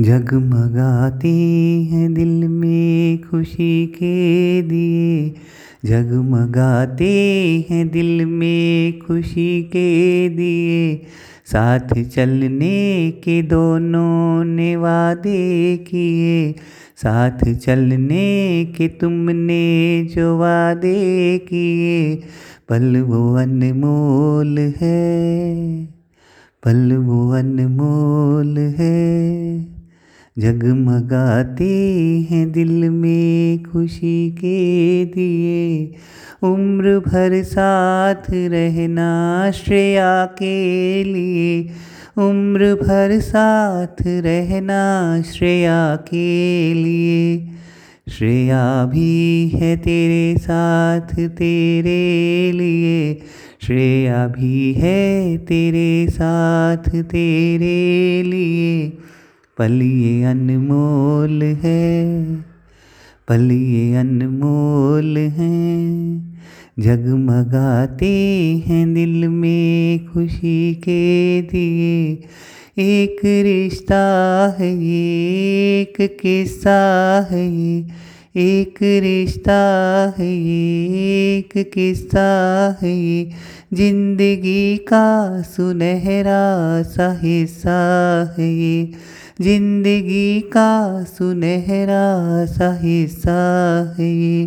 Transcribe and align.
जगमगाते 0.00 1.28
हैं 1.90 2.14
दिल 2.14 2.48
में 2.48 3.18
खुशी 3.22 3.86
के 3.86 4.62
दिए। 4.62 5.34
जगमगाते 5.84 7.10
हैं 7.70 7.88
दिल 7.88 8.24
में 8.26 8.98
खुशी 8.98 9.62
के 9.62 10.28
दिए। 10.28 10.94
साथ 11.46 12.02
चलने 12.02 13.10
के 13.10 13.42
दोनों 13.42 14.44
ने 14.44 14.76
वादे 14.76 15.76
किए। 15.76 16.52
साथ 16.96 17.54
चलने 17.54 18.64
के 18.76 18.88
तुमने 18.88 20.06
जो 20.14 20.38
वादे 20.38 21.38
किए। 21.38 22.14
पल 22.68 22.96
वो 23.00 23.34
अनमोल 23.34 24.58
है, 24.58 25.84
पल 26.64 26.96
वो 26.96 27.30
अनमोल 27.30 28.58
है। 28.58 29.79
जगमगाते 30.38 31.98
हैं 32.30 32.52
दिल 32.52 32.90
में 32.90 33.62
खुशी 33.62 34.30
के 34.30 35.04
दिए। 35.04 35.92
उम्र 36.42 36.98
भर 36.98 37.42
साथ 37.42 38.30
रहना 38.30 39.50
श्रेया 39.50 40.24
के 40.24 41.04
लिए। 41.04 41.60
उम्र 42.18 42.74
भर 42.74 43.20
साथ 43.20 44.02
रहना 44.06 45.22
श्रेया 45.22 45.96
के 45.96 46.74
लिए। 46.74 47.48
श्रेया 48.08 48.84
भी 48.84 49.48
है 49.48 49.76
तेरे 49.76 50.38
साथ 50.38 51.28
तेरे 51.28 52.52
लिए। 52.52 53.14
श्रेया 53.66 54.26
भी 54.26 54.72
है 54.72 55.36
तेरे 55.38 56.06
साथ 56.10 57.02
तेरे 57.02 58.22
लिए। 58.22 58.92
पल 59.60 59.72
ये 59.82 60.22
अनमोल 60.24 61.42
है 61.62 61.80
पल 63.28 63.50
ये 63.52 63.96
अनमोल 63.96 65.18
हैं। 65.18 66.40
जगमगाते 66.78 68.12
हैं 68.66 68.84
दिल 68.94 69.26
में 69.28 70.06
खुशी 70.06 70.74
के 70.74 71.42
दिए, 71.42 72.12
एक 72.78 73.20
रिश्ता 73.44 74.00
है 74.58 74.72
ये 74.76 75.80
एक 75.80 76.18
किस्सा 76.22 76.78
है 77.30 77.44
ये 77.46 78.48
एक 78.48 78.82
रिश्ता 79.02 79.60
है 80.18 80.32
ये 80.32 81.36
एक 81.36 81.52
किस्सा 81.74 82.28
है। 82.82 82.96
ये 82.96 83.30
ज़िंदगी 83.74 84.76
का 84.88 85.06
सुनहरा 85.46 86.42
सा 86.88 87.12
हिस्सा 87.22 87.80
है 88.38 88.52
ये 88.52 88.92
ज़िंदगी 89.42 90.40
का 90.52 91.04
सुनहरा 91.04 92.44
सा 92.46 92.72
हिस्सा 92.80 93.36
है 93.98 94.46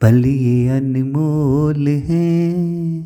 पल 0.00 0.24
ये 0.26 0.68
अनमोल 0.76 1.88
हैं, 1.88 3.04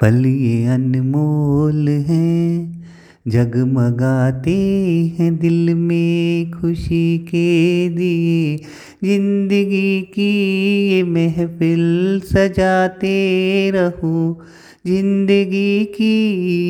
पल 0.00 0.26
ये 0.26 0.66
अनमोल 0.74 1.88
हैं, 1.88 2.84
जगमगाते 3.28 4.56
हैं 5.18 5.36
दिल 5.38 5.74
में 5.74 6.50
खुशी 6.50 7.18
के 7.28 7.88
दिए। 7.88 8.56
ज़िंदगी 9.04 10.00
की 10.14 10.32
ये 10.90 11.02
महफिल 11.04 12.20
सजाते 12.24 13.16
रहो 13.74 14.42
ज़िंदगी 14.86 15.84
की 15.84 16.14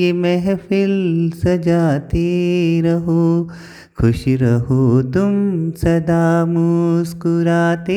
ये 0.01 0.13
महफिल 0.13 0.91
सजाते 1.35 2.21
रहो, 2.81 3.49
खुश 4.01 4.25
रहो, 4.29 5.03
तुम 5.03 5.71
सदा 5.71 6.47
मुस्कुराते 6.47 7.97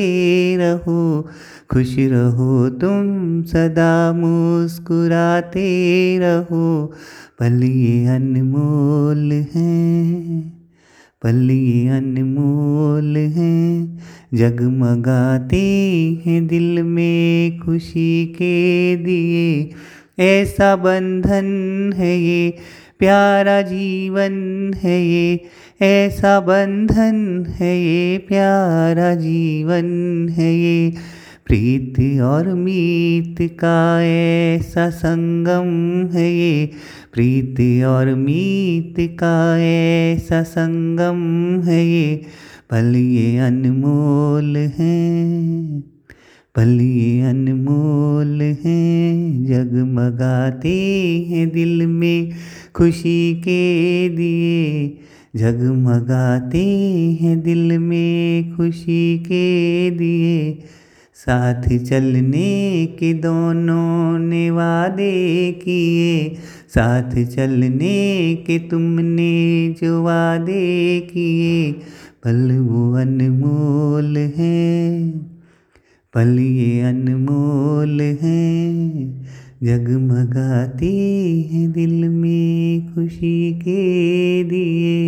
रहो, 0.58 1.28
खुश 1.72 1.95
रहो, 2.00 2.70
तुम 2.70 3.44
सदा 3.44 4.14
मुस्कुराते 4.14 5.67
रहो। 6.20 6.94
पल 7.39 7.64
ये 7.64 8.06
अनमोल 8.08 9.32
हैं, 9.56 10.42
पल 11.22 11.52
ये 11.52 11.88
अनमोल 11.89 13.17
हैं, 13.17 14.00
जगमगाते 14.33 15.61
हैं 16.26 16.48
दिल 16.48 16.83
में 16.83 17.60
खुशी 17.60 18.26
के 18.26 18.95
दिए। 18.95 19.70
ऐसा 20.20 20.76
बंधन 20.76 21.94
है 21.95 22.20
ये, 22.20 22.54
प्यारा 23.00 23.61
जीवन 23.61 24.72
है 24.83 25.05
ये, 25.05 25.39
ऐसा 25.82 26.39
बंधन 26.39 27.45
है 27.50 27.80
ये, 27.80 28.17
प्यारा 28.17 29.16
जीवन 29.16 29.86
है 30.30 30.56
ये। 30.56 30.94
प्रीत 31.45 32.22
और 32.22 32.54
मीत 32.54 33.36
का 33.42 34.04
ऐसा 34.04 34.89
संगम 34.89 36.08
है 36.14 36.33
ये, 36.33 36.72
प्रीत 37.14 37.83
और 37.86 38.16
मीत 38.16 38.95
का 39.00 39.60
ऐसा 39.60 40.44
संगम 40.44 41.61
है 41.61 41.86
ये। 41.86 42.16
पल 42.70 42.95
ये 42.95 43.38
अनमोल 43.38 44.58
हैं। 44.58 45.96
पल 46.58 46.80
अनमोल 47.30 48.42
हैं, 48.42 49.45
जगमगाते 49.45 50.78
हैं 51.30 51.50
दिल 51.50 51.88
में 51.88 52.32
खुशी 52.76 53.34
के 53.34 54.10
दिए। 54.10 54.98
जगमगाते 55.36 56.66
हैं 57.22 57.42
दिल 57.42 57.78
में 57.78 58.56
खुशी 58.56 59.18
के 59.20 59.92
दिए। 59.92 60.54
साथ 61.16 61.78
चलने 61.78 62.86
के 63.00 63.14
दोनों 63.14 64.20
ने 64.20 64.52
वादे 64.52 65.52
किए। 65.52 66.36
साथ 66.70 67.26
चलने 67.26 68.36
के 68.36 68.60
तुमने 68.60 69.70
जो 69.82 70.04
वादे 70.04 71.00
किए। 71.00 71.72
पल 72.24 72.58
वो 72.58 72.94
अनमोल 72.94 74.18
हैं। 74.18 75.36
पल 76.17 76.39
ये 76.39 76.82
अनमोल 76.82 78.02
हैं 78.02 78.76
जगमगाती 79.64 80.89
हैं 81.42 81.72
दिल 81.72 82.10
में 82.10 82.94
खुशी 82.94 83.54
के 83.54 84.44
दिए। 84.44 84.95